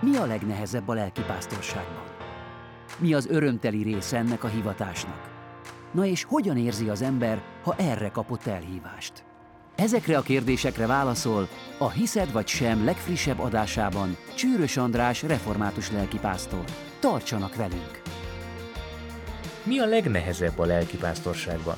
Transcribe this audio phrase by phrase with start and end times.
[0.00, 2.04] Mi a legnehezebb a lelkipásztorságban?
[2.98, 5.30] Mi az örömteli része ennek a hivatásnak?
[5.92, 9.24] Na és hogyan érzi az ember, ha erre kapott elhívást?
[9.76, 11.48] Ezekre a kérdésekre válaszol
[11.78, 16.64] a Hiszed vagy sem legfrissebb adásában Csűrös András református lelkipásztor.
[17.00, 18.02] Tartsanak velünk!
[19.62, 21.76] Mi a legnehezebb a lelkipásztorságban?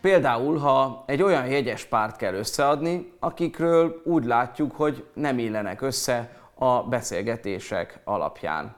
[0.00, 6.36] Például, ha egy olyan jegyes párt kell összeadni, akikről úgy látjuk, hogy nem illenek össze
[6.58, 8.76] a beszélgetések alapján.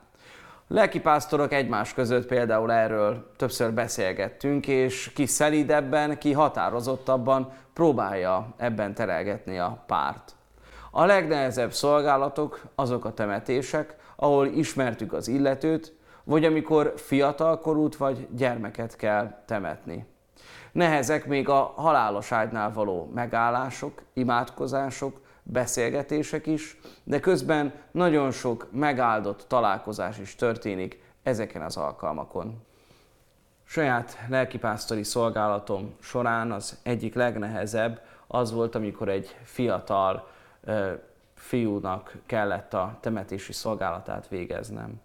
[0.68, 9.58] Lelkipásztorok egymás között például erről többször beszélgettünk, és ki szelidebben, ki határozottabban próbálja ebben terelgetni
[9.58, 10.34] a párt.
[10.90, 18.96] A legnehezebb szolgálatok azok a temetések, ahol ismertük az illetőt, vagy amikor fiatalkorút vagy gyermeket
[18.96, 20.06] kell temetni.
[20.72, 29.44] Nehezek még a halálos ágynál való megállások, imádkozások, beszélgetések is, de közben nagyon sok megáldott
[29.48, 32.62] találkozás is történik ezeken az alkalmakon.
[33.64, 40.28] Saját lelkipásztori szolgálatom során az egyik legnehezebb az volt, amikor egy fiatal
[40.64, 40.92] ö,
[41.34, 45.00] fiúnak kellett a temetési szolgálatát végeznem.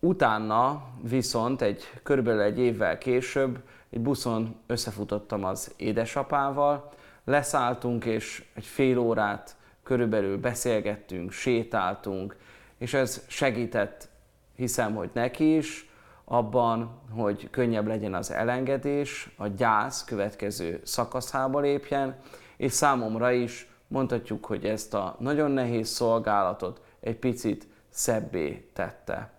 [0.00, 6.92] Utána viszont egy körülbelül egy évvel később egy buszon összefutottam az édesapával,
[7.24, 12.36] leszálltunk és egy fél órát körülbelül beszélgettünk, sétáltunk,
[12.78, 14.08] és ez segített,
[14.56, 15.90] hiszem, hogy neki is,
[16.24, 22.16] abban, hogy könnyebb legyen az elengedés, a gyász következő szakaszába lépjen,
[22.56, 29.30] és számomra is mondhatjuk, hogy ezt a nagyon nehéz szolgálatot egy picit szebbé tette.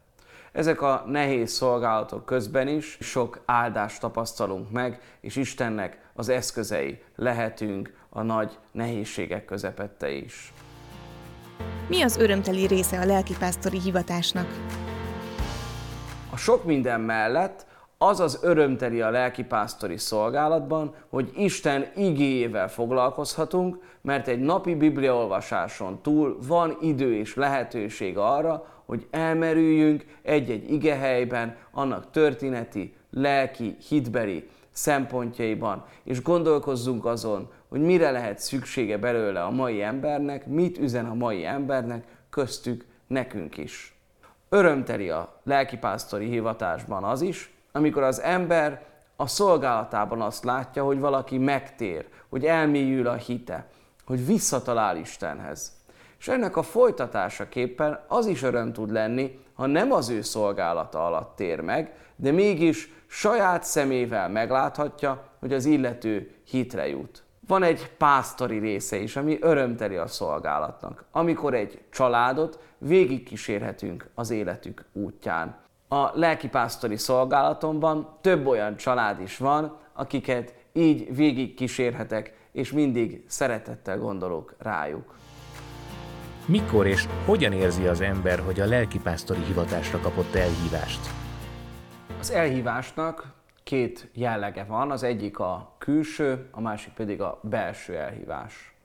[0.52, 7.94] Ezek a nehéz szolgálatok közben is sok áldást tapasztalunk meg, és Istennek az eszközei lehetünk
[8.10, 10.54] a nagy nehézségek közepette is.
[11.88, 14.48] Mi az örömteli része a lelkipásztori hivatásnak?
[16.32, 17.66] A sok minden mellett
[18.04, 26.38] az az örömteli a lelkipásztori szolgálatban, hogy Isten igéjével foglalkozhatunk, mert egy napi bibliaolvasáson túl
[26.48, 36.22] van idő és lehetőség arra, hogy elmerüljünk egy-egy igehelyben, annak történeti, lelki, hitbeli szempontjaiban, és
[36.22, 42.04] gondolkozzunk azon, hogy mire lehet szüksége belőle a mai embernek, mit üzen a mai embernek,
[42.30, 43.96] köztük nekünk is.
[44.50, 51.38] Örömteli a lelkipásztori hivatásban az is, amikor az ember a szolgálatában azt látja, hogy valaki
[51.38, 53.68] megtér, hogy elmélyül a hite,
[54.06, 55.80] hogy visszatalál Istenhez.
[56.20, 61.36] És ennek a folytatásaképpen az is öröm tud lenni, ha nem az ő szolgálata alatt
[61.36, 67.24] tér meg, de mégis saját szemével megláthatja, hogy az illető hitre jut.
[67.48, 74.86] Van egy pásztori része is, ami örömteli a szolgálatnak, amikor egy családot végigkísérhetünk az életük
[74.94, 75.56] útján.
[75.94, 84.56] A lelkipásztori szolgálatomban több olyan család is van, akiket így végigkísérhetek, és mindig szeretettel gondolok
[84.58, 85.16] rájuk.
[86.46, 91.10] Mikor és hogyan érzi az ember, hogy a lelkipásztori hivatásra kapott elhívást?
[92.20, 98.76] Az elhívásnak két jellege van, az egyik a külső, a másik pedig a belső elhívás.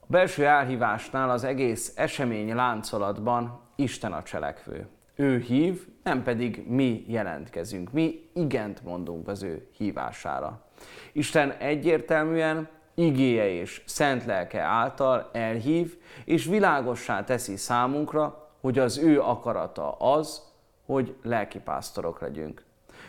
[0.00, 4.88] A belső elhívásnál az egész esemény láncolatban Isten a cselekvő.
[5.14, 10.64] Ő hív, nem pedig mi jelentkezünk, mi igent mondunk az ő hívására.
[11.12, 19.20] Isten egyértelműen igéje és szent lelke által elhív, és világossá teszi számunkra, hogy az ő
[19.20, 20.42] akarata az,
[20.86, 22.64] hogy lelkipásztorok legyünk.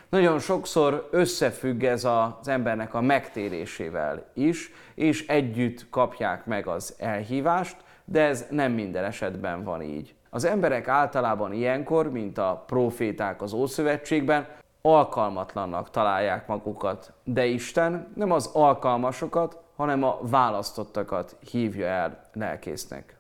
[0.10, 7.78] Nagyon sokszor összefügg ez az embernek a megtérésével is, és együtt kapják meg az elhívást,
[8.06, 10.16] de ez nem minden esetben van így.
[10.34, 14.48] Az emberek általában ilyenkor, mint a proféták az Ószövetségben,
[14.82, 23.18] alkalmatlannak találják magukat, de Isten nem az alkalmasokat, hanem a választottakat hívja el lelkésznek.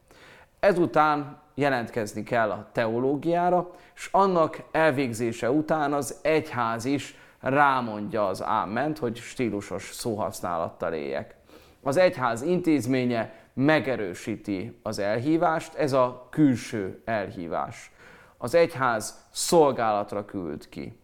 [0.59, 8.98] Ezután jelentkezni kell a teológiára, és annak elvégzése után az egyház is rámondja az áment,
[8.98, 11.36] hogy stílusos szóhasználattal éljek.
[11.85, 17.91] Az egyház intézménye megerősíti az elhívást, ez a külső elhívás.
[18.38, 21.00] Az egyház szolgálatra küld ki.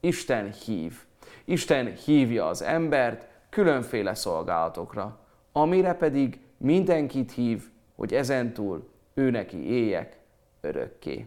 [0.00, 0.94] Isten hív.
[1.44, 5.18] Isten hívja az embert különféle szolgálatokra,
[5.52, 7.62] amire pedig mindenkit hív,
[7.96, 10.16] hogy ezentúl ő neki éljek
[10.60, 11.26] örökké.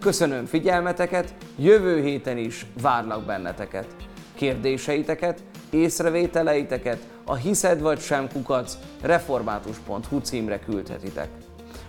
[0.00, 3.96] Köszönöm figyelmeteket, jövő héten is várlak benneteket.
[4.34, 5.42] Kérdéseiteket
[5.74, 11.28] észrevételeiteket a hiszed vagy sem kukac református.hu címre küldhetitek.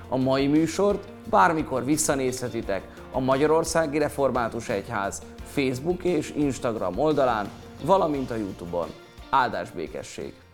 [0.09, 7.49] A mai műsort bármikor visszanézhetitek a Magyarországi Református Egyház Facebook és Instagram oldalán,
[7.83, 8.87] valamint a Youtube-on.
[9.29, 10.44] Áldás békesség!